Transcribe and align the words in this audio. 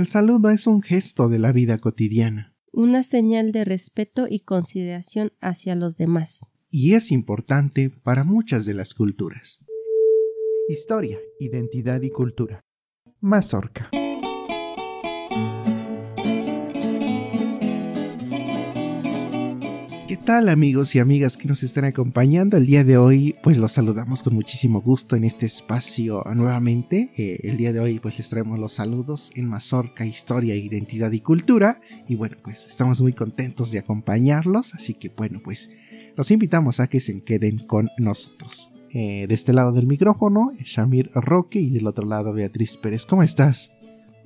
El 0.00 0.06
saludo 0.06 0.48
es 0.48 0.66
un 0.66 0.80
gesto 0.80 1.28
de 1.28 1.38
la 1.38 1.52
vida 1.52 1.76
cotidiana. 1.76 2.56
Una 2.72 3.02
señal 3.02 3.52
de 3.52 3.66
respeto 3.66 4.26
y 4.26 4.40
consideración 4.40 5.34
hacia 5.42 5.74
los 5.74 5.98
demás. 5.98 6.46
Y 6.70 6.94
es 6.94 7.12
importante 7.12 7.90
para 7.90 8.24
muchas 8.24 8.64
de 8.64 8.72
las 8.72 8.94
culturas. 8.94 9.60
Historia, 10.70 11.18
identidad 11.38 12.00
y 12.00 12.08
cultura. 12.08 12.64
Mazorca. 13.20 13.90
¿Qué 20.10 20.16
tal 20.16 20.48
amigos 20.48 20.96
y 20.96 20.98
amigas 20.98 21.36
que 21.36 21.46
nos 21.46 21.62
están 21.62 21.84
acompañando 21.84 22.56
el 22.56 22.66
día 22.66 22.82
de 22.82 22.98
hoy? 22.98 23.36
Pues 23.44 23.58
los 23.58 23.70
saludamos 23.70 24.24
con 24.24 24.34
muchísimo 24.34 24.80
gusto 24.80 25.14
en 25.14 25.22
este 25.22 25.46
espacio 25.46 26.24
nuevamente. 26.34 27.12
Eh, 27.16 27.38
el 27.44 27.56
día 27.56 27.72
de 27.72 27.78
hoy 27.78 28.00
pues 28.00 28.18
les 28.18 28.28
traemos 28.28 28.58
los 28.58 28.72
saludos 28.72 29.30
en 29.36 29.46
Mazorca, 29.46 30.04
Historia, 30.04 30.56
Identidad 30.56 31.12
y 31.12 31.20
Cultura. 31.20 31.80
Y 32.08 32.16
bueno 32.16 32.36
pues 32.42 32.66
estamos 32.66 33.00
muy 33.00 33.12
contentos 33.12 33.70
de 33.70 33.78
acompañarlos. 33.78 34.74
Así 34.74 34.94
que 34.94 35.10
bueno 35.10 35.42
pues 35.44 35.70
los 36.16 36.28
invitamos 36.32 36.80
a 36.80 36.88
que 36.88 36.98
se 36.98 37.22
queden 37.22 37.60
con 37.60 37.88
nosotros. 37.96 38.72
Eh, 38.92 39.28
de 39.28 39.34
este 39.36 39.52
lado 39.52 39.70
del 39.70 39.86
micrófono, 39.86 40.50
Shamir 40.64 41.12
Roque 41.14 41.60
y 41.60 41.70
del 41.70 41.86
otro 41.86 42.04
lado 42.04 42.32
Beatriz 42.32 42.76
Pérez. 42.78 43.06
¿Cómo 43.06 43.22
estás? 43.22 43.70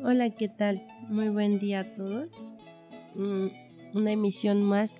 Hola, 0.03 0.31
¿qué 0.31 0.49
tal? 0.49 0.83
Muy 1.11 1.29
buen 1.29 1.59
día 1.59 1.81
a 1.81 1.85
todos. 1.85 2.31
Mm, 3.17 3.49
una 3.93 4.13
emisión 4.13 4.63
más 4.63 4.95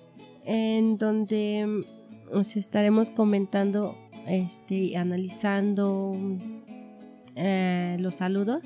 en 0.45 0.97
donde 0.97 1.65
mm, 1.65 2.37
os 2.37 2.55
estaremos 2.55 3.09
comentando 3.09 3.97
este, 4.27 4.75
y 4.75 4.95
analizando 4.95 6.17
eh, 7.35 7.97
los 7.99 8.15
saludos. 8.15 8.63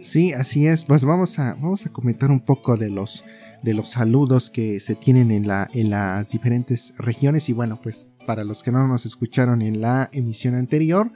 Sí, 0.00 0.32
así 0.32 0.66
es. 0.66 0.84
Pues 0.84 1.04
vamos 1.04 1.38
a, 1.38 1.54
vamos 1.54 1.84
a 1.86 1.92
comentar 1.92 2.30
un 2.30 2.40
poco 2.40 2.76
de 2.76 2.88
los, 2.88 3.24
de 3.62 3.74
los 3.74 3.90
saludos 3.90 4.50
que 4.50 4.80
se 4.80 4.94
tienen 4.94 5.30
en, 5.30 5.46
la, 5.46 5.68
en 5.74 5.90
las 5.90 6.28
diferentes 6.28 6.94
regiones. 6.96 7.48
Y 7.48 7.52
bueno, 7.52 7.80
pues 7.82 8.08
para 8.26 8.44
los 8.44 8.62
que 8.62 8.72
no 8.72 8.86
nos 8.86 9.06
escucharon 9.06 9.62
en 9.62 9.80
la 9.80 10.08
emisión 10.12 10.54
anterior, 10.54 11.12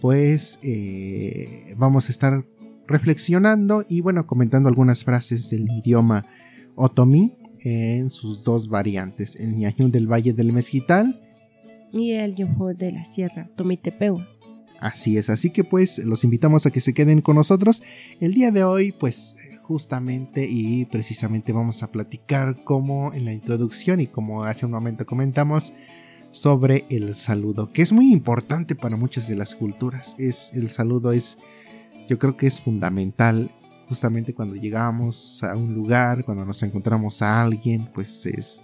pues 0.00 0.58
eh, 0.62 1.74
vamos 1.76 2.08
a 2.08 2.12
estar 2.12 2.44
reflexionando 2.86 3.84
y 3.88 4.00
bueno, 4.00 4.26
comentando 4.26 4.68
algunas 4.68 5.04
frases 5.04 5.50
del 5.50 5.70
idioma 5.70 6.26
otomí 6.74 7.37
en 7.62 8.10
sus 8.10 8.42
dos 8.42 8.68
variantes, 8.68 9.36
el 9.36 9.56
ñañú 9.56 9.90
del 9.90 10.10
Valle 10.10 10.32
del 10.32 10.52
Mezquital 10.52 11.20
y 11.92 12.12
el 12.12 12.34
yuhu 12.34 12.74
de 12.76 12.92
la 12.92 13.04
Sierra 13.04 13.48
Tomitepeu. 13.56 14.18
Así 14.80 15.16
es, 15.16 15.28
así 15.28 15.50
que 15.50 15.64
pues 15.64 15.98
los 15.98 16.24
invitamos 16.24 16.66
a 16.66 16.70
que 16.70 16.80
se 16.80 16.94
queden 16.94 17.20
con 17.20 17.36
nosotros. 17.36 17.82
El 18.20 18.34
día 18.34 18.50
de 18.50 18.64
hoy 18.64 18.92
pues 18.92 19.36
justamente 19.62 20.46
y 20.48 20.86
precisamente 20.86 21.52
vamos 21.52 21.82
a 21.82 21.90
platicar 21.90 22.64
como 22.64 23.12
en 23.12 23.24
la 23.24 23.34
introducción 23.34 24.00
y 24.00 24.06
como 24.06 24.44
hace 24.44 24.64
un 24.64 24.72
momento 24.72 25.04
comentamos 25.04 25.74
sobre 26.30 26.86
el 26.90 27.14
saludo, 27.14 27.66
que 27.66 27.82
es 27.82 27.92
muy 27.92 28.12
importante 28.12 28.74
para 28.74 28.96
muchas 28.96 29.28
de 29.28 29.36
las 29.36 29.54
culturas. 29.54 30.14
Es 30.18 30.52
el 30.54 30.70
saludo 30.70 31.12
es 31.12 31.38
yo 32.08 32.18
creo 32.18 32.36
que 32.36 32.46
es 32.46 32.60
fundamental 32.60 33.50
justamente 33.88 34.34
cuando 34.34 34.56
llegamos 34.56 35.42
a 35.42 35.56
un 35.56 35.74
lugar, 35.74 36.24
cuando 36.24 36.44
nos 36.44 36.62
encontramos 36.62 37.22
a 37.22 37.42
alguien, 37.42 37.88
pues 37.94 38.26
es 38.26 38.62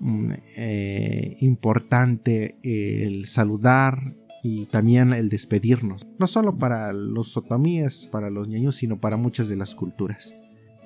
mm, 0.00 0.32
eh, 0.56 1.36
importante 1.40 2.56
el 2.62 3.26
saludar 3.26 4.14
y 4.42 4.66
también 4.66 5.14
el 5.14 5.30
despedirnos, 5.30 6.06
no 6.18 6.26
solo 6.26 6.58
para 6.58 6.92
los 6.92 7.36
otomíes, 7.36 8.06
para 8.12 8.28
los 8.28 8.46
ñaños, 8.46 8.76
sino 8.76 9.00
para 9.00 9.16
muchas 9.16 9.48
de 9.48 9.56
las 9.56 9.74
culturas. 9.74 10.36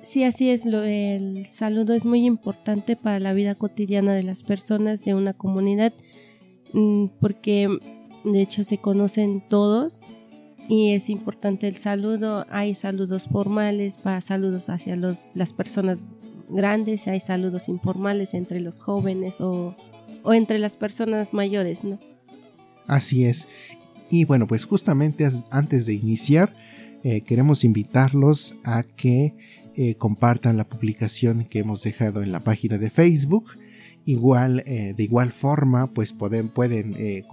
Sí, 0.01 0.23
así 0.23 0.49
es, 0.49 0.65
lo, 0.65 0.83
el 0.83 1.45
saludo 1.47 1.93
es 1.93 2.05
muy 2.05 2.25
importante 2.25 2.95
para 2.95 3.19
la 3.19 3.33
vida 3.33 3.55
cotidiana 3.55 4.13
de 4.13 4.23
las 4.23 4.43
personas 4.43 5.03
de 5.03 5.13
una 5.13 5.33
comunidad, 5.33 5.93
mm, 6.71 7.07
porque 7.19 7.67
de 8.23 8.41
hecho 8.41 8.63
se 8.63 8.77
conocen 8.77 9.43
todos 9.49 9.99
y 10.69 10.93
es 10.93 11.09
importante 11.09 11.67
el 11.67 11.75
saludo. 11.75 12.45
Hay 12.49 12.75
saludos 12.75 13.27
formales 13.27 13.97
para 13.97 14.21
saludos 14.21 14.69
hacia 14.69 14.95
los, 14.95 15.31
las 15.33 15.51
personas 15.51 15.97
grandes, 16.47 17.07
hay 17.07 17.19
saludos 17.19 17.67
informales 17.67 18.35
entre 18.35 18.59
los 18.59 18.79
jóvenes 18.79 19.41
o, 19.41 19.75
entre 20.25 20.59
las 20.59 20.77
personas 20.77 21.33
mayores, 21.33 21.83
¿no? 21.83 21.99
Así 22.87 23.25
es. 23.25 23.47
Y 24.11 24.25
bueno, 24.25 24.47
pues 24.47 24.65
justamente 24.65 25.27
antes 25.51 25.87
de 25.87 25.93
iniciar, 25.95 26.53
eh, 27.03 27.21
queremos 27.21 27.63
invitarlos 27.63 28.55
a 28.63 28.83
que 28.83 29.35
eh, 29.75 29.95
compartan 29.95 30.57
la 30.57 30.69
publicación 30.69 31.45
que 31.45 31.59
hemos 31.59 31.81
dejado 31.81 32.21
en 32.21 32.31
la 32.31 32.41
página 32.41 32.77
de 32.77 32.91
Facebook 32.91 33.45
Igual, 34.05 34.63
eh, 34.65 34.93
de 34.95 35.03
igual 35.03 35.31
forma, 35.31 35.93
pues 35.93 36.13
pueden, 36.13 36.49
pueden 36.49 36.95
eh, 36.97 37.23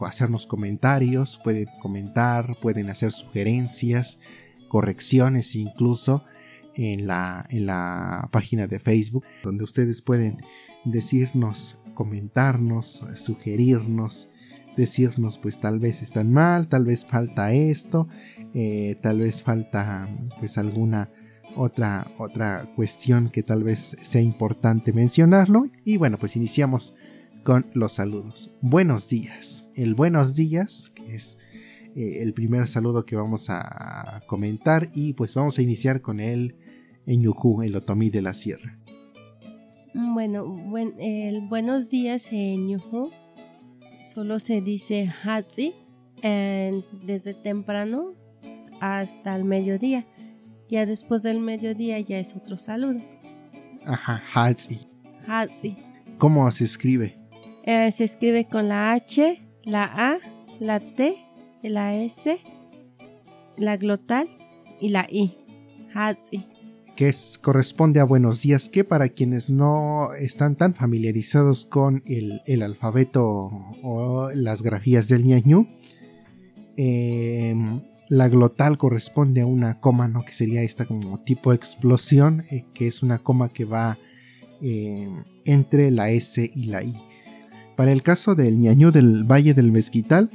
hacernos 0.00 0.46
comentarios, 0.46 1.40
pueden 1.42 1.66
comentar, 1.80 2.56
pueden 2.60 2.90
hacer 2.90 3.12
sugerencias, 3.12 4.18
correcciones 4.68 5.54
incluso 5.54 6.24
en 6.74 7.06
la, 7.06 7.46
en 7.48 7.66
la 7.66 8.28
página 8.32 8.66
de 8.66 8.78
Facebook, 8.80 9.24
donde 9.42 9.64
ustedes 9.64 10.02
pueden 10.02 10.38
decirnos, 10.84 11.78
comentarnos, 11.94 13.06
sugerirnos, 13.14 14.28
decirnos 14.76 15.38
pues 15.38 15.58
tal 15.58 15.80
vez 15.80 16.02
están 16.02 16.32
mal, 16.32 16.68
tal 16.68 16.84
vez 16.84 17.04
falta 17.04 17.52
esto, 17.52 18.08
eh, 18.54 18.96
tal 19.02 19.20
vez 19.20 19.42
falta 19.42 20.08
pues 20.38 20.58
alguna 20.58 21.10
otra, 21.56 22.06
otra 22.18 22.70
cuestión 22.76 23.30
que 23.30 23.42
tal 23.42 23.64
vez 23.64 23.96
sea 24.00 24.20
importante 24.20 24.92
mencionarlo. 24.92 25.66
Y 25.84 25.96
bueno, 25.96 26.18
pues 26.18 26.36
iniciamos 26.36 26.94
con 27.42 27.66
los 27.74 27.92
saludos. 27.92 28.52
Buenos 28.60 29.08
días. 29.08 29.70
El 29.74 29.94
buenos 29.94 30.34
días, 30.34 30.90
que 30.94 31.14
es 31.14 31.38
eh, 31.94 32.22
el 32.22 32.34
primer 32.34 32.66
saludo 32.66 33.06
que 33.06 33.16
vamos 33.16 33.46
a 33.48 34.22
comentar. 34.26 34.90
Y 34.94 35.14
pues 35.14 35.34
vamos 35.34 35.58
a 35.58 35.62
iniciar 35.62 36.00
con 36.00 36.20
el 36.20 36.56
Ñujú, 37.06 37.62
el 37.62 37.76
otomí 37.76 38.10
de 38.10 38.22
la 38.22 38.34
sierra. 38.34 38.78
Bueno, 39.94 40.44
el 40.98 41.46
buenos 41.48 41.88
días 41.88 42.30
en 42.32 42.66
Ñujú 42.66 43.10
solo 44.02 44.38
se 44.38 44.60
dice 44.60 45.10
Hatsi 45.24 45.74
desde 46.22 47.34
temprano 47.34 48.12
hasta 48.80 49.34
el 49.36 49.44
mediodía. 49.44 50.06
Ya 50.68 50.86
después 50.86 51.22
del 51.22 51.40
mediodía 51.40 52.00
ya 52.00 52.18
es 52.18 52.34
otro 52.34 52.56
saludo. 52.56 53.00
Ajá, 53.84 54.22
Hatsi. 54.34 54.88
Hatsi. 55.26 55.76
¿Cómo 56.18 56.50
se 56.50 56.64
escribe? 56.64 57.18
Eh, 57.64 57.90
se 57.92 58.04
escribe 58.04 58.46
con 58.46 58.68
la 58.68 58.92
H, 58.92 59.42
la 59.64 59.84
A, 59.84 60.18
la 60.60 60.80
T, 60.80 61.16
la 61.62 61.94
S, 61.94 62.38
la 63.56 63.76
glotal 63.76 64.28
y 64.80 64.88
la 64.88 65.06
I. 65.10 65.36
Hatsi. 65.94 66.46
Que 66.96 67.12
corresponde 67.42 68.00
a 68.00 68.04
buenos 68.04 68.40
días, 68.40 68.68
que 68.68 68.82
para 68.82 69.08
quienes 69.08 69.50
no 69.50 70.14
están 70.14 70.56
tan 70.56 70.74
familiarizados 70.74 71.66
con 71.66 72.02
el, 72.06 72.40
el 72.46 72.62
alfabeto 72.62 73.50
o 73.82 74.30
las 74.34 74.62
grafías 74.62 75.08
del 75.08 75.24
ñañú, 75.24 75.68
eh, 76.76 77.54
la 78.08 78.28
glotal 78.28 78.78
corresponde 78.78 79.40
a 79.40 79.46
una 79.46 79.80
coma, 79.80 80.08
¿no? 80.08 80.24
Que 80.24 80.32
sería 80.32 80.62
esta 80.62 80.84
como 80.84 81.18
tipo 81.18 81.52
explosión, 81.52 82.44
eh, 82.50 82.64
que 82.74 82.86
es 82.86 83.02
una 83.02 83.18
coma 83.18 83.48
que 83.48 83.64
va 83.64 83.98
eh, 84.62 85.08
entre 85.44 85.90
la 85.90 86.10
S 86.10 86.50
y 86.54 86.64
la 86.64 86.82
I. 86.82 86.94
Para 87.76 87.92
el 87.92 88.02
caso 88.02 88.34
del 88.34 88.58
ñaño 88.58 88.92
del 88.92 89.24
Valle 89.24 89.54
del 89.54 89.72
Mezquital, 89.72 90.30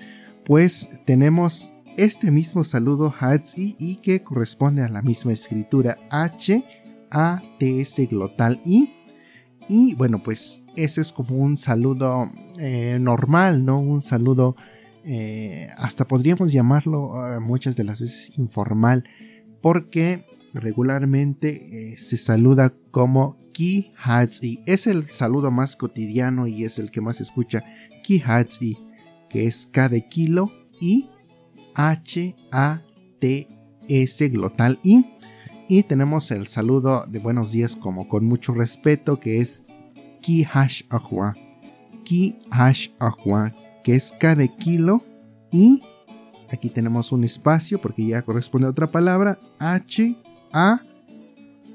pues 0.45 0.89
tenemos 1.05 1.73
este 1.97 2.31
mismo 2.31 2.63
saludo 2.63 3.13
Hatzi 3.19 3.75
y 3.79 3.95
que 3.95 4.23
corresponde 4.23 4.83
a 4.83 4.89
la 4.89 5.01
misma 5.01 5.33
escritura 5.33 5.97
H 6.09 6.63
A 7.09 7.41
T 7.59 7.81
S 7.81 8.05
glotal 8.05 8.61
I. 8.65 8.93
Y 9.67 9.95
bueno, 9.95 10.21
pues 10.23 10.61
ese 10.75 11.01
es 11.01 11.11
como 11.11 11.37
un 11.37 11.57
saludo 11.57 12.29
eh, 12.57 12.97
normal, 12.99 13.65
¿no? 13.65 13.79
Un 13.79 14.01
saludo 14.01 14.55
eh, 15.05 15.69
hasta 15.77 16.07
podríamos 16.07 16.51
llamarlo 16.51 17.15
ah, 17.15 17.39
muchas 17.39 17.75
de 17.75 17.83
las 17.83 18.01
veces 18.01 18.31
informal, 18.37 19.03
porque 19.61 20.25
regularmente 20.53 21.93
eh, 21.93 21.97
se 21.97 22.17
saluda 22.17 22.73
como 22.91 23.37
Ki 23.53 23.91
Hatsi. 23.97 24.61
Es 24.65 24.87
el 24.87 25.03
saludo 25.05 25.51
más 25.51 25.75
cotidiano 25.75 26.47
y 26.47 26.63
es 26.63 26.79
el 26.79 26.91
que 26.91 27.01
más 27.01 27.17
se 27.17 27.23
escucha. 27.23 27.63
Ki 28.03 28.21
Hatsi, 28.25 28.77
que 29.29 29.45
es 29.45 29.67
K 29.67 29.89
de 29.89 30.07
kilo 30.07 30.51
y 30.79 31.09
H 31.75 32.35
A 32.51 32.81
T 33.19 33.47
S 33.87 34.27
glotal 34.29 34.79
I. 34.83 35.05
Y 35.69 35.83
tenemos 35.83 36.31
el 36.31 36.47
saludo 36.47 37.05
de 37.05 37.19
buenos 37.19 37.51
días 37.51 37.75
como 37.75 38.07
con 38.07 38.25
mucho 38.25 38.53
respeto 38.53 39.19
que 39.19 39.37
es 39.37 39.63
Ki 40.21 40.45
Hash 40.51 40.83
Ahua. 40.89 41.35
Ki 42.03 42.39
Hash 42.49 42.89
Ahua, 42.99 43.53
que 43.83 43.95
es 43.95 44.13
cada 44.19 44.47
kilo 44.47 45.03
y 45.51 45.81
aquí 46.51 46.69
tenemos 46.69 47.11
un 47.11 47.23
espacio 47.23 47.79
porque 47.81 48.05
ya 48.05 48.21
corresponde 48.21 48.67
a 48.67 48.71
otra 48.71 48.87
palabra 48.87 49.39
H 49.59 50.15
A 50.53 50.81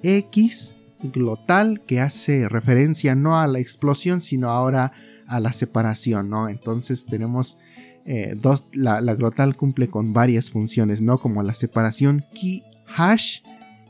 X 0.02 0.74
glotal 1.02 1.82
que 1.86 2.00
hace 2.00 2.48
referencia 2.48 3.14
no 3.14 3.38
a 3.38 3.46
la 3.46 3.58
explosión, 3.58 4.20
sino 4.20 4.48
ahora 4.48 4.92
a 5.26 5.40
la 5.40 5.52
separación, 5.52 6.30
¿no? 6.30 6.48
Entonces 6.48 7.06
tenemos 7.06 7.58
eh, 8.04 8.34
dos, 8.40 8.66
la, 8.72 9.00
glotal 9.14 9.56
cumple 9.56 9.88
con 9.88 10.12
varias 10.12 10.50
funciones, 10.50 11.02
¿no? 11.02 11.18
Como 11.18 11.42
la 11.42 11.54
separación 11.54 12.24
ki 12.32 12.62
hash 12.96 13.40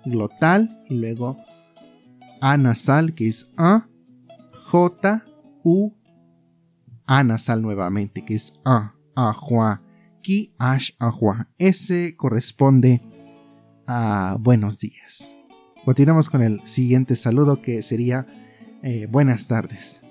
glotal 0.04 0.82
y 0.88 0.94
luego 0.94 1.36
a 2.40 2.56
nasal 2.56 3.14
que 3.14 3.28
es 3.28 3.50
a, 3.56 3.88
j, 4.52 5.24
u, 5.62 5.92
a 7.06 7.22
nasal 7.24 7.62
nuevamente 7.62 8.24
que 8.24 8.34
es 8.34 8.52
a, 8.64 8.94
ajua, 9.14 9.82
ki 10.22 10.54
hash 10.58 10.92
ajua. 10.98 11.48
Ese 11.58 12.16
corresponde 12.16 13.02
a 13.86 14.36
buenos 14.40 14.78
días. 14.78 15.36
Continuamos 15.84 16.28
con 16.28 16.42
el 16.42 16.66
siguiente 16.66 17.14
saludo 17.14 17.62
que 17.62 17.80
sería 17.82 18.26
eh, 18.82 19.06
buenas 19.06 19.46
tardes. 19.46 20.02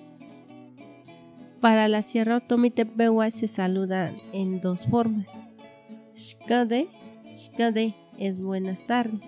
Para 1.59 1.87
la 1.87 2.01
Sierra 2.01 2.37
Otomitepehuay 2.37 3.31
se 3.31 3.47
saludan 3.47 4.15
en 4.33 4.61
dos 4.61 4.85
formas. 4.87 5.41
Shkade, 6.15 6.87
shkade 7.33 7.95
es 8.17 8.39
buenas 8.39 8.87
tardes, 8.87 9.27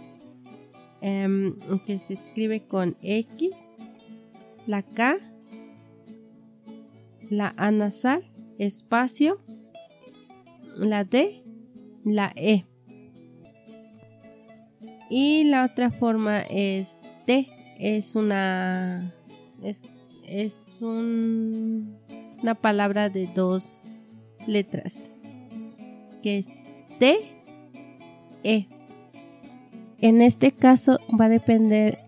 em, 1.01 1.55
que 1.85 1.99
se 1.99 2.13
escribe 2.13 2.65
con 2.65 2.95
X, 3.01 3.75
la 4.67 4.83
K, 4.83 5.17
la 7.29 7.53
A 7.57 7.71
nasal, 7.71 8.23
espacio, 8.57 9.39
la 10.75 11.03
D, 11.03 11.43
la 12.03 12.31
E. 12.35 12.65
Y 15.09 15.45
la 15.45 15.65
otra 15.65 15.89
forma 15.89 16.41
es 16.41 17.03
T, 17.25 17.47
es 17.79 18.15
una 18.15 19.13
es, 19.61 19.81
es 20.25 20.75
un 20.81 21.97
una 22.41 22.55
palabra 22.55 23.09
de 23.09 23.27
dos 23.27 24.13
letras, 24.45 25.09
que 26.21 26.37
es 26.37 26.49
T, 26.99 27.17
E. 28.43 28.67
En 29.99 30.21
este 30.21 30.51
caso 30.51 30.99
va 31.19 31.25
a 31.25 31.29
depender 31.29 31.99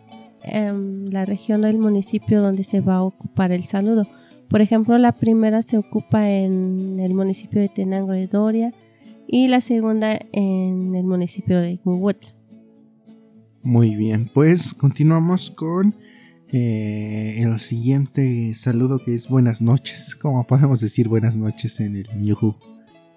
em, 0.44 1.10
la 1.10 1.26
región 1.26 1.64
o 1.64 1.68
el 1.68 1.80
municipio 1.80 2.42
donde 2.42 2.64
se 2.64 2.82
va 2.82 2.96
a 2.96 3.04
ocupar 3.04 3.52
el 3.52 3.64
saludo. 3.64 4.08
Por 4.50 4.62
ejemplo, 4.62 4.98
la 4.98 5.12
primera 5.12 5.62
se 5.62 5.78
ocupa 5.78 6.30
en 6.30 7.00
el 7.00 7.14
municipio 7.14 7.62
de 7.62 7.70
Tenango 7.70 8.14
de 8.14 8.28
Doria 8.28 8.74
y 9.28 9.48
la 9.48 9.62
segunda 9.62 10.20
en 10.32 10.96
el 10.96 11.04
municipio 11.04 11.62
de 11.62 11.80
Huehuetla. 11.86 12.34
Muy 13.62 13.96
bien, 13.96 14.32
pues 14.34 14.74
continuamos 14.74 15.52
con 15.52 15.94
eh, 16.52 17.36
el 17.44 17.60
siguiente 17.60 18.56
saludo 18.56 19.00
que 19.04 19.14
es 19.14 19.28
buenas 19.28 19.62
noches. 19.62 20.16
¿Cómo 20.16 20.46
podemos 20.48 20.80
decir 20.80 21.08
buenas 21.08 21.38
noches 21.38 21.80
en 21.80 21.98
el 21.98 22.08
Yuhu? 22.20 22.56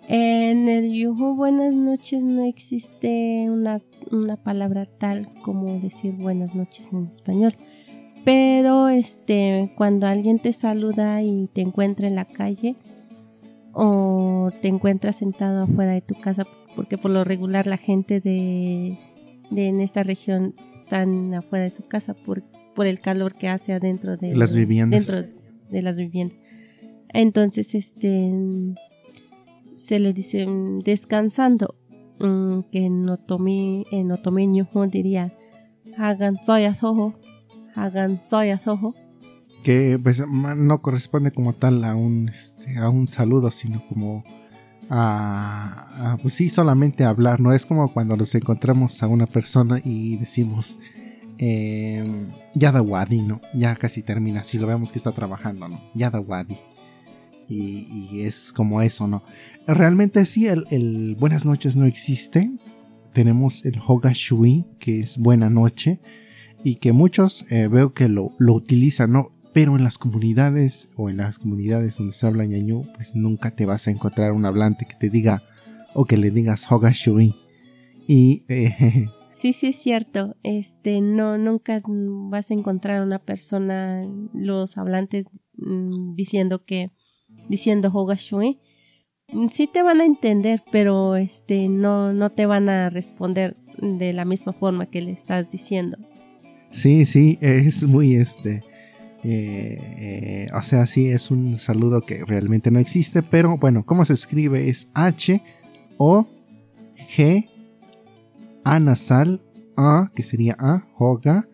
En 0.08 0.68
el 0.68 0.92
Yuhu 0.92 1.34
buenas 1.34 1.74
noches 1.74 2.22
no 2.22 2.44
existe 2.44 3.46
una, 3.48 3.80
una, 4.10 4.36
palabra 4.36 4.84
tal 4.84 5.32
como 5.42 5.78
decir 5.80 6.12
buenas 6.12 6.54
noches 6.54 6.92
en 6.92 7.06
español. 7.06 7.54
Pero 8.24 8.88
este 8.88 9.72
cuando 9.76 10.06
alguien 10.06 10.38
te 10.38 10.52
saluda 10.52 11.22
y 11.22 11.48
te 11.52 11.60
encuentra 11.60 12.06
en 12.06 12.14
la 12.14 12.24
calle 12.24 12.76
o 13.72 14.50
te 14.60 14.68
encuentra 14.68 15.12
sentado 15.12 15.64
afuera 15.64 15.92
de 15.92 16.02
tu 16.02 16.14
casa, 16.14 16.46
porque 16.76 16.98
por 16.98 17.10
lo 17.10 17.24
regular 17.24 17.66
la 17.66 17.78
gente 17.78 18.20
de, 18.20 18.98
de 19.50 19.68
en 19.68 19.80
esta 19.80 20.02
región 20.02 20.52
están 20.54 21.34
afuera 21.34 21.64
de 21.64 21.70
su 21.70 21.86
casa 21.86 22.14
porque 22.14 22.52
por 22.74 22.86
el 22.86 23.00
calor 23.00 23.34
que 23.34 23.48
hace 23.48 23.72
adentro 23.72 24.16
de 24.16 24.34
las 24.34 24.54
viviendas. 24.54 25.06
Dentro 25.06 25.42
de 25.70 25.82
las 25.82 25.98
viviendas. 25.98 26.38
Entonces, 27.08 27.74
este 27.74 28.32
se 29.74 29.98
le 29.98 30.12
dice 30.12 30.46
mm, 30.46 30.80
descansando, 30.80 31.74
mm, 32.18 32.60
que 32.70 32.84
en 32.84 33.08
otomí, 33.08 33.86
en 33.90 34.12
otomeño 34.12 34.68
diría 34.90 35.32
hagan 35.98 36.36
soyas 36.42 36.82
ojo, 36.82 37.14
hagan 37.74 38.20
soyas 38.24 38.66
ojo. 38.66 38.94
Que 39.62 39.98
pues 40.02 40.22
no 40.26 40.82
corresponde 40.82 41.30
como 41.30 41.52
tal 41.52 41.84
a 41.84 41.94
un 41.94 42.28
este, 42.28 42.78
a 42.78 42.88
un 42.88 43.06
saludo, 43.06 43.50
sino 43.50 43.86
como 43.86 44.24
a, 44.90 46.12
a 46.12 46.16
pues 46.18 46.34
sí 46.34 46.48
solamente 46.48 47.04
hablar, 47.04 47.40
no 47.40 47.52
es 47.52 47.64
como 47.64 47.92
cuando 47.92 48.16
nos 48.16 48.34
encontramos 48.34 49.02
a 49.02 49.06
una 49.06 49.26
persona 49.26 49.80
y 49.84 50.16
decimos 50.16 50.78
eh, 51.44 52.04
Yada 52.54 52.82
Wadi, 52.82 53.22
¿no? 53.22 53.40
Ya 53.52 53.74
casi 53.74 54.02
termina, 54.02 54.44
si 54.44 54.58
lo 54.58 54.68
vemos 54.68 54.92
que 54.92 54.98
está 54.98 55.10
trabajando, 55.10 55.68
¿no? 55.68 55.82
Yada 55.92 56.20
Wadi. 56.20 56.56
Y, 57.48 58.20
es 58.20 58.52
como 58.52 58.80
eso, 58.80 59.08
¿no? 59.08 59.24
Realmente 59.66 60.24
sí, 60.24 60.46
el, 60.46 61.16
buenas 61.18 61.44
noches 61.44 61.76
no 61.76 61.84
existe. 61.84 62.50
Tenemos 63.12 63.64
el 63.64 63.78
Hoga 63.84 64.12
Shui, 64.14 64.64
que 64.78 65.00
es 65.00 65.18
buena 65.18 65.50
noche, 65.50 66.00
y 66.64 66.76
que 66.76 66.92
muchos 66.92 67.44
eh, 67.50 67.68
veo 67.68 67.92
que 67.92 68.08
lo, 68.08 68.32
lo, 68.38 68.54
utilizan, 68.54 69.12
¿no? 69.12 69.32
Pero 69.52 69.76
en 69.76 69.84
las 69.84 69.98
comunidades 69.98 70.88
o 70.96 71.10
en 71.10 71.18
las 71.18 71.38
comunidades 71.38 71.98
donde 71.98 72.14
se 72.14 72.26
habla 72.26 72.46
ñañú, 72.46 72.86
pues 72.94 73.14
nunca 73.14 73.50
te 73.50 73.66
vas 73.66 73.86
a 73.86 73.90
encontrar 73.90 74.32
un 74.32 74.46
hablante 74.46 74.86
que 74.86 74.94
te 74.94 75.10
diga 75.10 75.42
o 75.94 76.04
que 76.04 76.16
le 76.16 76.30
digas 76.30 76.70
Hoga 76.70 76.90
Shui. 76.92 77.34
Y 78.08 78.44
eh, 78.48 79.08
Sí, 79.32 79.52
sí 79.52 79.68
es 79.68 79.76
cierto. 79.76 80.36
Este, 80.42 81.00
no, 81.00 81.38
nunca 81.38 81.82
vas 81.84 82.50
a 82.50 82.54
encontrar 82.54 83.02
una 83.02 83.18
persona, 83.18 84.06
los 84.32 84.76
hablantes 84.76 85.26
mm, 85.56 86.14
diciendo 86.14 86.64
que, 86.64 86.92
diciendo 87.48 87.90
Hogashui. 87.92 88.60
Mm, 89.32 89.48
sí 89.48 89.66
te 89.66 89.82
van 89.82 90.00
a 90.00 90.04
entender, 90.04 90.62
pero 90.70 91.16
este, 91.16 91.68
no, 91.68 92.12
no 92.12 92.30
te 92.30 92.46
van 92.46 92.68
a 92.68 92.90
responder 92.90 93.56
de 93.78 94.12
la 94.12 94.24
misma 94.24 94.52
forma 94.52 94.86
que 94.86 95.00
le 95.00 95.12
estás 95.12 95.50
diciendo. 95.50 95.96
Sí, 96.72 97.06
sí, 97.06 97.38
es 97.40 97.84
muy 97.84 98.16
este. 98.16 98.64
Eh, 99.24 99.78
eh, 99.98 100.48
o 100.52 100.62
sea, 100.62 100.86
sí, 100.86 101.08
es 101.08 101.30
un 101.30 101.58
saludo 101.58 102.00
que 102.00 102.24
realmente 102.24 102.70
no 102.70 102.80
existe, 102.80 103.22
pero 103.22 103.56
bueno, 103.56 103.86
¿cómo 103.86 104.04
se 104.04 104.14
escribe? 104.14 104.68
Es 104.68 104.88
H 104.94 105.42
O 105.98 106.26
G 107.16 107.48
a 108.64 108.80
nasal, 108.80 109.42
A, 109.76 110.10
que 110.14 110.22
sería 110.22 110.56
A, 110.58 110.88
Hoga, 110.98 111.48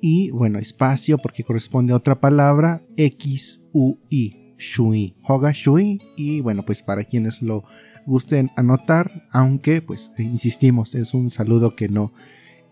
y 0.00 0.30
bueno, 0.30 0.58
espacio 0.58 1.18
porque 1.18 1.44
corresponde 1.44 1.92
a 1.92 1.96
otra 1.96 2.20
palabra, 2.20 2.82
X, 2.96 3.60
U, 3.72 3.98
I, 4.10 4.54
Shui, 4.58 5.16
Hoga, 5.26 5.52
Shui, 5.52 6.00
y 6.16 6.40
bueno, 6.40 6.64
pues 6.64 6.82
para 6.82 7.04
quienes 7.04 7.42
lo 7.42 7.64
gusten 8.06 8.50
anotar, 8.56 9.26
aunque 9.32 9.82
pues 9.82 10.10
insistimos, 10.18 10.94
es 10.94 11.14
un 11.14 11.30
saludo 11.30 11.74
que 11.74 11.88
no, 11.88 12.12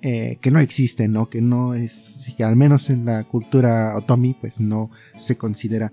eh, 0.03 0.38
que 0.41 0.50
no 0.50 0.61
existe, 0.61 1.09
¿no? 1.09 1.29
Que 1.29 1.41
no 1.41 1.75
es, 1.75 2.33
que 2.37 2.45
al 2.45 2.57
menos 2.57 2.91
en 2.91 3.05
la 3.05 3.25
cultura 3.25 3.97
otomi, 3.97 4.35
pues 4.41 4.61
no 4.61 4.91
se 5.17 5.37
considera 5.37 5.93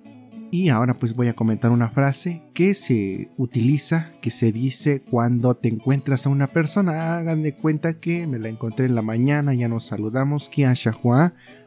y 0.53 0.69
ahora 0.69 0.93
pues 0.93 1.15
voy 1.15 1.29
a 1.29 1.33
comentar 1.33 1.71
una 1.71 1.89
frase 1.89 2.43
que 2.53 2.75
se 2.75 3.31
utiliza, 3.37 4.11
que 4.21 4.29
se 4.29 4.51
dice 4.51 5.01
cuando 5.01 5.55
te 5.55 5.67
encuentras 5.67 6.27
a 6.27 6.29
una 6.29 6.45
persona. 6.45 7.17
Hagan 7.17 7.41
de 7.41 7.55
cuenta 7.55 7.99
que 7.99 8.27
me 8.27 8.37
la 8.37 8.49
encontré 8.49 8.85
en 8.85 8.93
la 8.93 9.01
mañana, 9.01 9.55
ya 9.55 9.67
nos 9.67 9.87
saludamos, 9.87 10.51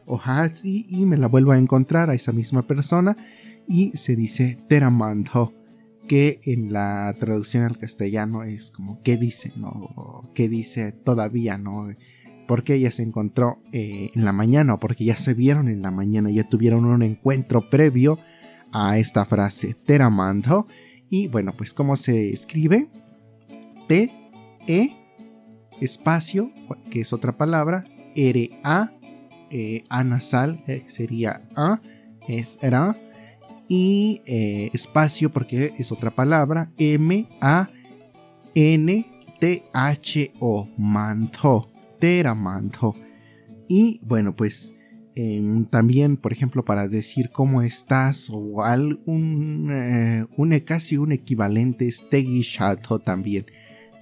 o 0.05 0.21
y 0.63 1.05
me 1.05 1.17
la 1.17 1.27
vuelvo 1.27 1.51
a 1.51 1.57
encontrar 1.57 2.09
a 2.09 2.13
esa 2.13 2.31
misma 2.31 2.61
persona 2.65 3.17
y 3.67 3.91
se 3.97 4.15
dice 4.15 4.57
teramando, 4.69 5.53
que 6.07 6.39
en 6.43 6.71
la 6.71 7.13
traducción 7.19 7.63
al 7.63 7.77
castellano 7.77 8.43
es 8.43 8.71
como 8.71 9.03
qué 9.03 9.17
dice, 9.17 9.51
¿no? 9.57 10.31
¿Qué 10.33 10.47
dice 10.47 10.93
todavía, 10.93 11.57
¿no? 11.57 11.89
Porque 12.47 12.75
ella 12.75 12.91
se 12.91 13.03
encontró 13.03 13.61
eh, 13.71 14.09
en 14.15 14.25
la 14.25 14.33
mañana 14.33 14.75
o 14.75 14.79
porque 14.79 15.05
ya 15.05 15.17
se 15.17 15.33
vieron 15.33 15.67
en 15.67 15.81
la 15.81 15.91
mañana, 15.91 16.31
ya 16.31 16.43
tuvieron 16.43 16.85
un 16.85 17.03
encuentro 17.03 17.69
previo 17.69 18.17
a 18.71 18.97
esta 18.97 19.25
frase 19.25 19.73
teramando. 19.73 20.67
Y 21.09 21.27
bueno, 21.27 21.53
pues 21.55 21.73
cómo 21.73 21.97
se 21.97 22.31
escribe. 22.31 22.89
T, 23.87 24.11
E, 24.67 24.95
espacio, 25.79 26.51
que 26.89 27.01
es 27.01 27.13
otra 27.13 27.37
palabra, 27.37 27.85
R, 28.15 28.49
A, 28.63 28.91
eh, 29.49 29.83
A 29.89 30.03
nasal, 30.03 30.61
sería 30.87 31.41
A, 31.55 31.81
es 32.27 32.57
ra, 32.61 32.97
y 33.69 34.21
eh, 34.25 34.69
espacio, 34.73 35.31
porque 35.31 35.73
es 35.77 35.91
otra 35.91 36.11
palabra, 36.11 36.71
M, 36.77 37.27
A, 37.39 37.69
N, 38.55 39.05
T, 39.39 39.63
H, 39.73 40.33
O, 40.39 40.67
manto, 40.77 41.69
teramando. 41.99 42.95
Y 43.67 43.99
bueno, 44.03 44.35
pues 44.35 44.73
Em, 45.19 45.65
también, 45.65 46.15
por 46.17 46.31
ejemplo, 46.31 46.63
para 46.63 46.87
decir 46.87 47.31
cómo 47.31 47.63
estás 47.63 48.29
o 48.31 48.61
algún, 48.61 49.67
eh, 49.71 50.23
un, 50.37 50.59
casi 50.59 50.95
un 50.95 51.11
equivalente 51.11 51.87
es 51.87 52.07
Tegi 52.07 52.41
Shato 52.41 52.99
también. 52.99 53.47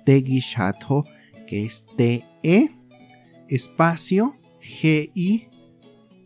Tegi 0.06 0.40
Shato, 0.40 1.06
que 1.48 1.64
es 1.68 1.86
T-E, 1.96 2.70
espacio, 3.48 4.36
G-I, 4.60 5.48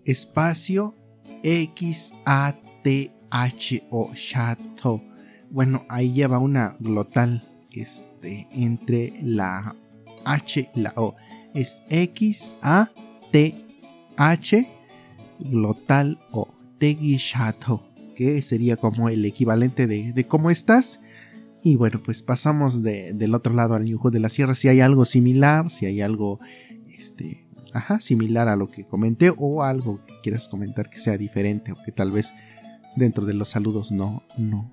espacio 0.06 0.96
X-A-T-H-O, 1.44 2.02
chato. 4.16 5.04
Bueno, 5.52 5.86
ahí 5.88 6.14
lleva 6.14 6.40
una 6.40 6.76
glotal 6.80 7.48
este, 7.70 8.48
entre 8.54 9.14
la 9.22 9.76
H 10.26 10.68
y 10.74 10.80
la 10.80 10.94
O. 10.96 11.16
Es 11.54 11.84
X-A-T-H, 11.90 12.90
glotal 15.40 16.20
O, 16.32 16.48
chato, 17.18 17.84
que 18.16 18.42
sería 18.42 18.76
como 18.78 19.10
el 19.10 19.26
equivalente 19.26 19.88
de, 19.88 20.14
de 20.14 20.24
cómo 20.26 20.50
estás. 20.50 21.02
Y 21.64 21.76
bueno, 21.76 22.02
pues 22.04 22.22
pasamos 22.22 22.84
del 22.84 23.36
otro 23.36 23.54
lado 23.54 23.76
al 23.76 23.84
Ñujo 23.86 24.12
de 24.12 24.20
la 24.20 24.30
Sierra. 24.30 24.56
Si 24.56 24.70
hay 24.70 24.80
algo 24.80 25.04
similar, 25.06 25.70
si 25.70 25.86
hay 25.86 26.02
algo 26.02 26.40
este, 26.88 27.46
ajá, 27.74 28.00
similar 28.00 28.48
a 28.48 28.56
lo 28.56 28.68
que 28.68 28.86
comenté 28.86 29.32
o 29.38 29.64
algo 29.64 30.04
que 30.06 30.14
quieras 30.24 30.48
comentar 30.48 30.90
que 30.90 31.00
sea 31.00 31.18
diferente 31.18 31.72
o 31.72 31.78
que 31.84 31.92
tal 31.92 32.12
vez 32.12 32.34
dentro 32.96 33.26
de 33.26 33.34
los 33.34 33.50
saludos 33.50 33.92
no, 33.92 34.24
no, 34.38 34.72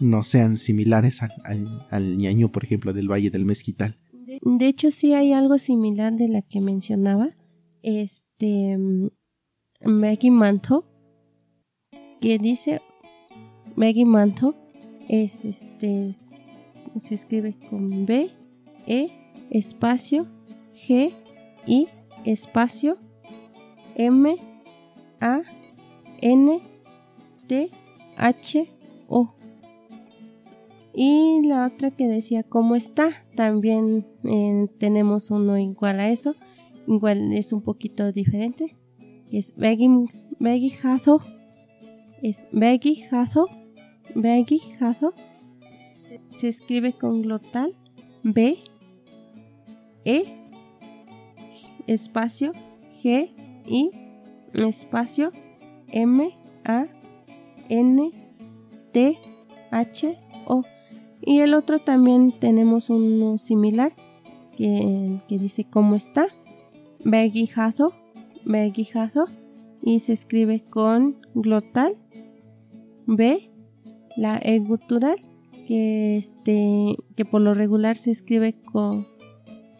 no 0.00 0.24
sean 0.24 0.56
similares 0.56 1.22
al, 1.22 1.86
al, 1.90 2.16
ñaño, 2.16 2.50
por 2.50 2.64
ejemplo, 2.64 2.92
del 2.92 3.10
Valle 3.10 3.30
del 3.30 3.44
Mezquital. 3.44 3.98
De 4.42 4.66
hecho, 4.66 4.90
sí 4.90 5.14
hay 5.14 5.32
algo 5.32 5.58
similar 5.58 6.14
de 6.14 6.28
la 6.28 6.42
que 6.42 6.60
mencionaba. 6.60 7.36
Este. 7.82 8.78
Maggie 9.80 10.30
Manto. 10.30 10.84
Que 12.20 12.38
dice. 12.38 12.80
Maggie 13.74 14.04
Manto. 14.04 14.54
Es 15.08 15.44
este. 15.44 16.12
Se 16.96 17.14
escribe 17.14 17.54
con 17.70 18.06
B. 18.06 18.30
E. 18.86 19.10
Espacio. 19.50 20.26
G. 20.72 21.12
I 21.66 21.88
espacio 22.24 22.98
M 23.94 24.36
A 25.20 25.42
N 26.20 26.60
T 27.46 27.70
H 28.16 28.68
O. 29.08 29.35
Y 30.98 31.42
la 31.46 31.66
otra 31.66 31.90
que 31.90 32.08
decía 32.08 32.42
cómo 32.42 32.74
está, 32.74 33.10
también 33.34 34.06
eh, 34.24 34.66
tenemos 34.78 35.30
uno 35.30 35.58
igual 35.58 36.00
a 36.00 36.08
eso, 36.08 36.34
igual 36.86 37.34
es 37.34 37.52
un 37.52 37.60
poquito 37.60 38.12
diferente. 38.12 38.78
Es 39.30 39.54
Beggy, 39.56 40.06
Beggy 40.38 40.72
es 42.22 42.42
Beggy 42.50 43.04
Haso, 43.10 43.46
Beggy. 44.14 44.62
Se 46.30 46.48
escribe 46.48 46.94
con 46.94 47.20
glotal 47.20 47.76
B 48.22 48.56
E 50.06 50.24
espacio 51.86 52.52
G 53.02 53.34
I 53.66 53.90
espacio 54.54 55.30
M 55.88 56.30
A 56.64 56.86
N 57.68 58.12
T 58.92 59.18
H 59.70 60.18
O. 60.46 60.62
Y 61.26 61.40
el 61.40 61.54
otro 61.54 61.80
también 61.80 62.32
tenemos 62.38 62.88
uno 62.88 63.36
similar 63.36 63.92
que, 64.56 65.18
dice 65.28 65.64
cómo 65.68 65.96
está. 65.96 66.28
Begijazo, 67.04 67.92
Begijazo. 68.44 69.26
Y 69.82 69.98
se 69.98 70.12
escribe 70.12 70.60
con 70.60 71.16
glotal. 71.34 71.96
B, 73.06 73.50
la 74.16 74.38
E 74.42 74.60
gutural, 74.60 75.16
que, 75.66 76.16
este, 76.16 76.96
que 77.16 77.24
por 77.24 77.40
lo 77.40 77.54
regular 77.54 77.96
se 77.96 78.12
escribe 78.12 78.54
con 78.72 79.06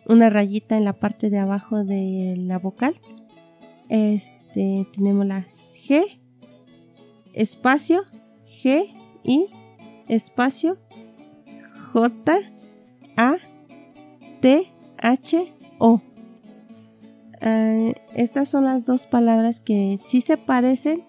una 0.09 0.31
rayita 0.31 0.77
en 0.77 0.85
la 0.85 0.95
parte 0.95 1.31
de 1.31 1.39
abajo 1.39 1.85
de 1.85 2.35
la 2.37 2.59
vocal. 2.59 2.97
Este, 3.89 4.87
tenemos 4.93 5.27
la 5.27 5.47
G, 5.89 6.19
espacio, 7.35 8.03
G, 8.45 8.89
I, 9.23 9.47
espacio, 10.09 10.79
J, 11.93 12.39
A, 13.17 13.37
T, 14.41 14.73
H, 14.99 15.53
O. 15.79 16.01
Ah, 17.41 17.93
estas 18.15 18.49
son 18.49 18.65
las 18.65 18.87
dos 18.87 19.07
palabras 19.07 19.61
que 19.61 19.97
sí 20.03 20.21
se 20.21 20.37
parecen, 20.37 21.05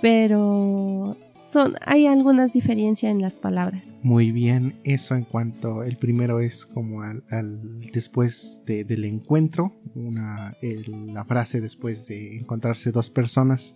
pero 0.00 1.16
son, 1.40 1.74
hay 1.86 2.06
algunas 2.06 2.52
diferencias 2.52 3.10
en 3.10 3.22
las 3.22 3.38
palabras. 3.38 3.82
Muy 4.02 4.32
bien, 4.32 4.78
eso 4.84 5.14
en 5.14 5.24
cuanto 5.24 5.82
el 5.82 5.96
primero 5.96 6.40
es 6.40 6.66
como 6.66 7.02
al, 7.02 7.22
después 7.92 8.60
del 8.66 9.04
encuentro, 9.04 9.72
una, 9.94 10.56
la 10.62 11.24
frase 11.24 11.60
después 11.60 12.06
de 12.06 12.38
encontrarse 12.38 12.92
dos 12.92 13.10
personas 13.10 13.74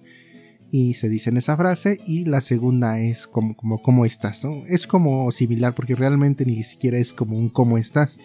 y 0.75 0.95
se 0.95 1.11
dicen 1.11 1.37
esa 1.37 1.55
frase 1.55 2.01
y 2.07 2.25
la 2.25 2.41
segunda 2.41 2.99
es 2.99 3.27
como 3.27 3.55
como 3.55 3.83
cómo 3.83 4.07
estás, 4.07 4.45
es 4.67 4.87
como 4.87 5.31
similar 5.31 5.75
porque 5.75 5.95
realmente 5.95 6.47
ni 6.47 6.63
siquiera 6.63 6.97
es 6.97 7.13
como 7.13 7.37
un 7.37 7.51
cómo 7.51 7.77
estás. 7.77 8.19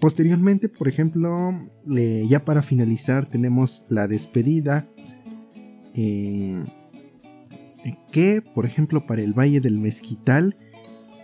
Posteriormente, 0.00 0.68
por 0.68 0.86
ejemplo, 0.86 1.50
ya 1.84 2.44
para 2.44 2.62
finalizar 2.62 3.26
tenemos 3.28 3.84
la 3.88 4.06
despedida. 4.06 4.88
en 5.94 6.66
que, 8.12 8.42
por 8.42 8.66
ejemplo, 8.66 9.06
para 9.06 9.22
el 9.22 9.32
Valle 9.32 9.60
del 9.60 9.78
Mezquital 9.78 10.56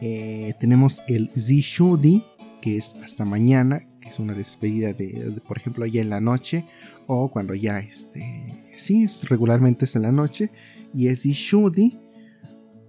eh, 0.00 0.54
tenemos 0.58 1.02
el 1.06 1.30
Zishudi, 1.30 2.24
que 2.60 2.76
es 2.76 2.94
hasta 3.04 3.24
mañana, 3.24 3.88
que 4.00 4.08
es 4.08 4.18
una 4.18 4.34
despedida 4.34 4.92
de, 4.92 5.40
por 5.46 5.58
ejemplo, 5.58 5.86
ya 5.86 6.00
en 6.00 6.10
la 6.10 6.20
noche, 6.20 6.64
o 7.06 7.30
cuando 7.30 7.54
ya, 7.54 7.78
este, 7.78 8.61
sí, 8.76 9.04
es, 9.04 9.28
regularmente 9.28 9.84
es 9.84 9.96
en 9.96 10.02
la 10.02 10.12
noche, 10.12 10.50
y 10.94 11.08
es 11.08 11.22
Zishudi, 11.22 11.98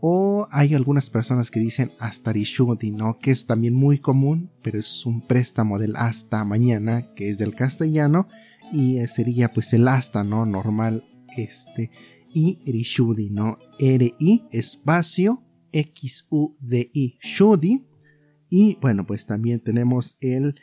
o 0.01 0.47
hay 0.51 0.73
algunas 0.75 1.09
personas 1.09 1.49
que 1.49 1.61
dicen 1.61 1.91
hasta 1.99 2.33
Rishudi, 2.33 2.91
¿no? 2.91 3.19
Que 3.19 3.31
es 3.31 3.45
también 3.45 3.73
muy 3.73 3.99
común, 3.99 4.51
pero 4.61 4.77
es 4.77 5.05
un 5.05 5.21
préstamo 5.21 5.79
del 5.79 5.95
hasta 5.95 6.43
mañana, 6.43 7.13
que 7.15 7.29
es 7.29 7.37
del 7.37 7.55
castellano, 7.55 8.27
y 8.73 8.97
sería 9.07 9.53
pues 9.53 9.71
el 9.73 9.87
hasta, 9.87 10.25
¿no? 10.25 10.45
Normal, 10.45 11.05
este, 11.37 11.89
y 12.33 12.59
Rishudi, 12.65 13.29
¿no? 13.29 13.59
R-I 13.79 14.43
espacio 14.51 15.43
X-U-D-I, 15.73 17.17
Shudi. 17.19 17.83
Y 18.49 18.77
bueno, 18.79 19.05
pues 19.05 19.25
también 19.25 19.59
tenemos 19.59 20.17
el, 20.21 20.55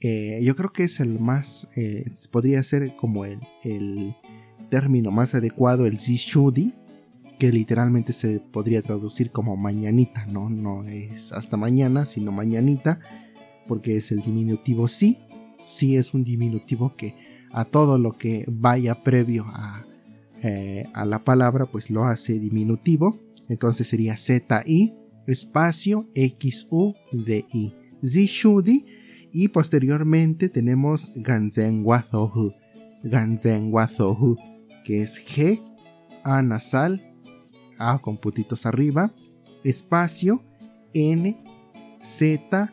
eh, 0.00 0.40
yo 0.42 0.56
creo 0.56 0.72
que 0.72 0.84
es 0.84 0.98
el 0.98 1.20
más, 1.20 1.68
eh, 1.76 2.10
podría 2.32 2.62
ser 2.62 2.96
como 2.96 3.26
el, 3.26 3.38
el, 3.62 4.16
término 4.74 5.12
más 5.12 5.36
adecuado, 5.36 5.86
el 5.86 6.00
Zishudi, 6.00 6.74
que 7.38 7.52
literalmente 7.52 8.12
se 8.12 8.40
podría 8.40 8.82
traducir 8.82 9.30
como 9.30 9.56
mañanita, 9.56 10.26
¿no? 10.26 10.50
No 10.50 10.82
es 10.88 11.30
hasta 11.30 11.56
mañana, 11.56 12.06
sino 12.06 12.32
mañanita, 12.32 12.98
porque 13.68 13.96
es 13.96 14.10
el 14.10 14.20
diminutivo 14.22 14.88
sí. 14.88 15.18
Sí 15.64 15.96
es 15.96 16.12
un 16.12 16.24
diminutivo 16.24 16.96
que 16.96 17.14
a 17.52 17.64
todo 17.64 17.98
lo 17.98 18.18
que 18.18 18.44
vaya 18.48 19.04
previo 19.04 19.44
a 19.46 19.86
eh, 20.42 20.88
a 20.92 21.04
la 21.06 21.22
palabra, 21.22 21.66
pues 21.66 21.88
lo 21.88 22.02
hace 22.02 22.40
diminutivo. 22.40 23.20
Entonces 23.48 23.86
sería 23.86 24.16
Z-I 24.16 24.92
espacio 25.28 26.10
X-U-D-I. 26.16 27.74
Zishudi. 28.04 28.86
Y 29.32 29.48
posteriormente 29.48 30.48
tenemos 30.48 31.12
Ganzen 31.14 31.82
Wazohu. 31.84 32.52
Ganzen 33.04 33.72
Wazohu. 33.72 34.53
Que 34.84 35.02
es 35.02 35.24
G, 35.26 35.62
A 36.22 36.42
nasal, 36.42 37.02
A 37.78 37.98
con 37.98 38.18
putitos 38.18 38.66
arriba, 38.66 39.12
espacio, 39.64 40.44
N, 40.92 41.42
Z, 41.98 42.72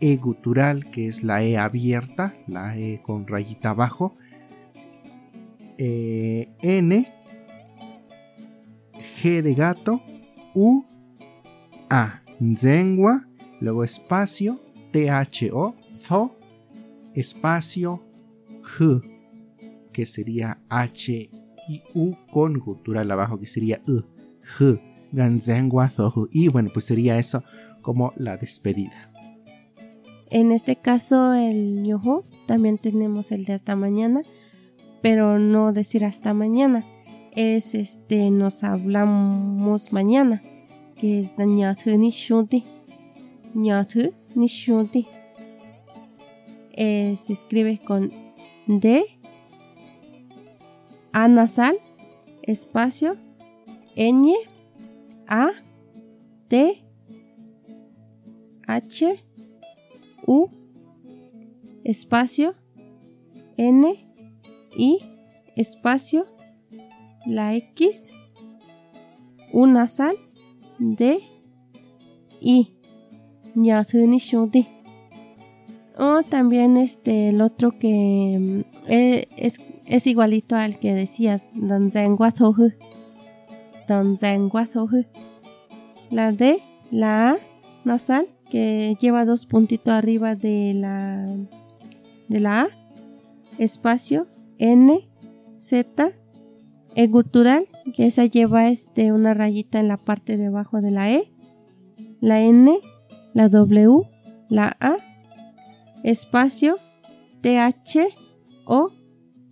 E 0.00 0.16
gutural, 0.16 0.90
que 0.90 1.08
es 1.08 1.22
la 1.22 1.42
E 1.42 1.56
abierta, 1.56 2.36
la 2.46 2.76
E 2.76 3.00
con 3.02 3.26
rayita 3.26 3.70
abajo, 3.70 4.16
eh, 5.78 6.48
N, 6.60 7.06
G 9.22 9.42
de 9.42 9.54
gato, 9.54 10.02
U, 10.54 10.84
A, 11.88 12.22
Zengua, 12.56 13.28
luego 13.60 13.84
espacio, 13.84 14.60
T-H-O, 14.92 15.74
Zo, 15.92 16.36
espacio, 17.14 18.04
H, 18.62 19.17
que 19.98 20.06
sería 20.06 20.60
H 20.68 21.28
y 21.68 21.82
U 21.92 22.14
con 22.30 22.60
gutural 22.60 23.10
abajo, 23.10 23.40
que 23.40 23.46
sería 23.46 23.82
U, 23.88 24.04
H. 24.60 24.80
Y 26.30 26.46
bueno, 26.46 26.70
pues 26.72 26.84
sería 26.84 27.18
eso 27.18 27.42
como 27.82 28.12
la 28.14 28.36
despedida. 28.36 29.10
En 30.30 30.52
este 30.52 30.76
caso, 30.76 31.34
el 31.34 31.84
yoho, 31.84 32.24
también 32.46 32.78
tenemos 32.78 33.32
el 33.32 33.44
de 33.44 33.54
hasta 33.54 33.74
mañana 33.74 34.22
pero 35.02 35.38
no 35.38 35.72
decir 35.72 36.04
hasta 36.04 36.34
mañana. 36.34 36.84
Es 37.32 37.74
este, 37.74 38.30
nos 38.30 38.64
hablamos 38.64 39.92
mañana, 39.92 40.42
que 40.96 41.20
es 41.20 41.34
ñathu 41.38 41.96
ni 41.96 42.10
shunti. 42.10 42.64
Ñathu 43.54 44.12
ni 44.34 44.46
shunti. 44.46 45.06
Eh, 46.72 47.16
se 47.16 47.32
escribe 47.32 47.78
con 47.78 48.12
D, 48.66 49.04
A 51.20 51.26
nasal, 51.26 51.76
espacio, 52.44 53.16
ñ, 53.96 54.34
A, 55.26 55.50
T, 56.46 56.84
H, 58.64 59.24
U, 60.28 60.48
espacio, 61.82 62.54
N, 63.56 63.82
I, 64.76 64.98
espacio, 65.56 66.24
la 67.26 67.56
X, 67.56 68.12
U 69.52 69.66
nasal, 69.66 70.14
D, 70.78 71.18
I. 72.40 72.76
Ya 73.56 73.82
O 75.98 76.22
también 76.22 76.76
este 76.76 77.30
el 77.30 77.40
otro 77.40 77.72
que 77.76 78.36
mm, 78.38 78.60
eh, 78.88 79.26
es, 79.36 79.60
es, 79.84 80.06
igualito 80.06 80.54
al 80.54 80.78
que 80.78 80.94
decías, 80.94 81.48
Don 81.54 81.90
La 86.10 86.32
D, 86.32 86.62
la 86.92 87.30
A 87.30 87.36
nasal, 87.84 88.28
que 88.48 88.96
lleva 89.00 89.24
dos 89.24 89.46
puntitos 89.46 89.92
arriba 89.92 90.36
de 90.36 90.72
la 90.74 91.26
de 92.28 92.40
la 92.40 92.62
A, 92.62 92.68
espacio, 93.58 94.28
N, 94.58 95.08
Z, 95.56 96.12
E 96.94 97.06
gutural, 97.08 97.66
que 97.94 98.06
esa 98.06 98.24
lleva 98.24 98.68
este 98.68 99.12
una 99.12 99.34
rayita 99.34 99.80
en 99.80 99.88
la 99.88 99.96
parte 99.96 100.36
de 100.36 100.46
abajo 100.46 100.80
de 100.80 100.92
la 100.92 101.10
E, 101.10 101.32
la 102.20 102.40
N, 102.40 102.78
la 103.34 103.48
W, 103.48 104.02
la 104.48 104.76
A, 104.78 104.96
espacio, 106.04 106.76
TH 107.42 108.08
o 108.64 108.90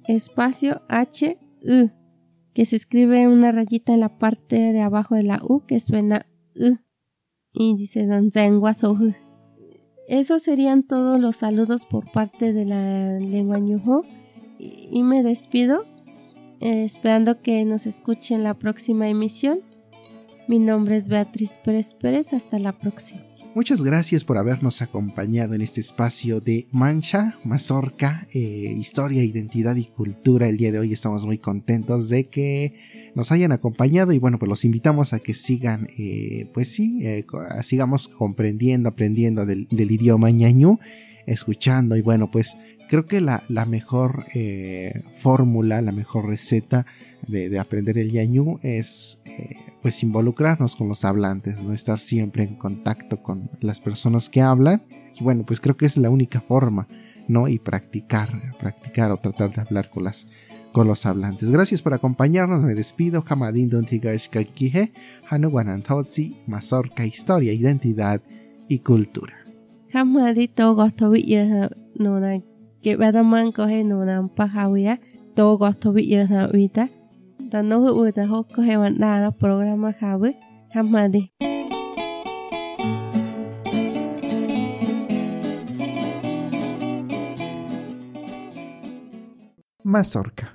espacio 0.06 0.82
H, 0.88 1.38
U, 1.62 1.90
que 2.54 2.64
se 2.64 2.76
escribe 2.76 3.28
una 3.28 3.52
rayita 3.52 3.92
en 3.92 4.00
la 4.00 4.18
parte 4.18 4.56
de 4.72 4.80
abajo 4.80 5.14
de 5.14 5.22
la 5.22 5.40
U 5.42 5.64
que 5.66 5.80
suena 5.80 6.26
U 6.54 6.78
y 7.52 7.74
dice 7.74 8.06
Don 8.06 8.30
Esos 10.08 10.42
serían 10.42 10.82
todos 10.82 11.20
los 11.20 11.36
saludos 11.36 11.86
por 11.86 12.10
parte 12.12 12.52
de 12.52 12.64
la 12.64 13.18
lengua 13.18 13.58
ñujo 13.58 14.02
y 14.58 15.02
me 15.02 15.22
despido 15.22 15.84
eh, 16.60 16.84
esperando 16.84 17.42
que 17.42 17.64
nos 17.64 17.86
escuchen 17.86 18.42
la 18.42 18.54
próxima 18.54 19.08
emisión. 19.08 19.60
Mi 20.48 20.58
nombre 20.58 20.96
es 20.96 21.08
Beatriz 21.08 21.58
Pérez 21.62 21.94
Pérez, 21.94 22.32
hasta 22.32 22.58
la 22.58 22.72
próxima. 22.78 23.25
Muchas 23.56 23.82
gracias 23.82 24.22
por 24.22 24.36
habernos 24.36 24.82
acompañado 24.82 25.54
en 25.54 25.62
este 25.62 25.80
espacio 25.80 26.42
de 26.42 26.66
Mancha, 26.72 27.38
Mazorca, 27.42 28.28
eh, 28.34 28.74
Historia, 28.76 29.24
Identidad 29.24 29.76
y 29.76 29.86
Cultura. 29.86 30.46
El 30.46 30.58
día 30.58 30.72
de 30.72 30.78
hoy 30.78 30.92
estamos 30.92 31.24
muy 31.24 31.38
contentos 31.38 32.10
de 32.10 32.24
que 32.24 32.74
nos 33.14 33.32
hayan 33.32 33.52
acompañado 33.52 34.12
y 34.12 34.18
bueno, 34.18 34.38
pues 34.38 34.50
los 34.50 34.66
invitamos 34.66 35.14
a 35.14 35.20
que 35.20 35.32
sigan, 35.32 35.88
eh, 35.96 36.50
pues 36.52 36.68
sí, 36.68 37.00
sigamos 37.62 38.08
comprendiendo, 38.08 38.90
aprendiendo 38.90 39.46
del, 39.46 39.66
idioma 39.70 40.30
ñañú, 40.30 40.78
escuchando 41.24 41.96
y 41.96 42.02
bueno, 42.02 42.30
pues 42.30 42.58
creo 42.90 43.06
que 43.06 43.22
la, 43.22 43.42
mejor 43.66 44.26
eh, 44.34 45.02
fórmula, 45.16 45.80
la 45.80 45.92
mejor 45.92 46.26
receta 46.26 46.84
de, 47.26 47.58
aprender 47.58 47.96
el 47.96 48.12
yañú 48.12 48.58
es 48.62 49.18
eh, 49.24 49.56
pues 49.82 50.02
involucrarnos 50.02 50.76
con 50.76 50.88
los 50.88 51.04
hablantes, 51.04 51.62
no 51.62 51.72
estar 51.72 51.98
siempre 51.98 52.42
en 52.42 52.56
contacto 52.56 53.22
con 53.22 53.50
las 53.60 53.80
personas 53.80 54.28
que 54.28 54.42
hablan. 54.42 54.84
Y 55.18 55.22
bueno, 55.22 55.44
pues 55.46 55.60
creo 55.60 55.76
que 55.76 55.86
es 55.86 55.96
la 55.96 56.10
única 56.10 56.40
forma, 56.40 56.88
¿no? 57.28 57.48
Y 57.48 57.58
practicar, 57.58 58.28
practicar 58.58 59.10
o 59.10 59.16
tratar 59.16 59.54
de 59.54 59.62
hablar 59.62 59.90
con 59.90 60.04
las 60.04 60.26
con 60.72 60.86
los 60.86 61.06
hablantes. 61.06 61.48
Gracias 61.48 61.80
por 61.80 61.94
acompañarnos, 61.94 62.62
me 62.62 62.74
despido. 62.74 63.24
Hamadin 63.26 63.70
Dontigashkakije, 63.70 64.92
Hanuguanantotsi, 65.26 66.42
Mazorca, 66.46 67.06
Historia, 67.06 67.54
Identidad 67.54 68.20
y 68.68 68.80
Cultura. 68.80 69.32
Hamadito 69.94 70.76
no 71.94 72.20
que 72.82 72.94
badaman 72.96 73.50
coge 73.50 73.82
no 73.82 74.04
nan 74.04 74.28
pajawia 74.28 75.00
to 75.34 75.58
gosto 75.58 75.92
bi 75.92 76.06
yasa 76.06 76.46
wita 77.46 77.58
tan 77.58 77.68
no 77.68 77.80
hu 77.80 78.12
ta 78.12 78.26
ho 78.26 78.42
coge 78.42 78.76
mandana 78.82 79.30
programa 79.30 79.92
jabe 80.00 80.34
hamadi 80.74 81.30
Mazorca 89.84 90.46